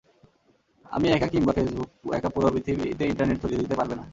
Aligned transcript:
আমি 0.85 1.07
একা 1.09 1.27
কিংবা 1.33 1.51
ফেসবুক 1.57 1.89
একা 2.17 2.29
পুরো 2.33 2.47
পৃথিবীতে 2.53 3.03
ইন্টারনেট 3.11 3.37
ছড়িয়ে 3.41 3.61
দিতে 3.61 3.75
পারবে 3.79 3.95
না। 3.95 4.03